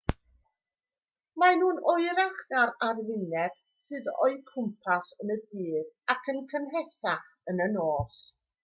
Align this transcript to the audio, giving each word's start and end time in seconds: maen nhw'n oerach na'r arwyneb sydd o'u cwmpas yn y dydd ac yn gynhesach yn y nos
maen 1.43 1.59
nhw'n 1.63 1.81
oerach 1.93 2.39
na'r 2.53 2.73
arwyneb 2.87 3.61
sydd 3.91 4.11
o'u 4.15 4.41
cwmpas 4.49 5.15
yn 5.27 5.37
y 5.37 5.37
dydd 5.53 5.95
ac 6.17 6.33
yn 6.37 6.45
gynhesach 6.55 7.31
yn 7.55 7.65
y 7.71 7.75
nos 7.79 8.23